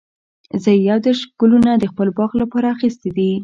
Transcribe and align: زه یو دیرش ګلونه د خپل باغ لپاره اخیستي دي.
زه 0.63 0.71
یو 0.89 0.97
دیرش 1.05 1.21
ګلونه 1.39 1.71
د 1.77 1.83
خپل 1.91 2.07
باغ 2.17 2.31
لپاره 2.41 2.67
اخیستي 2.75 3.09
دي. 3.17 3.31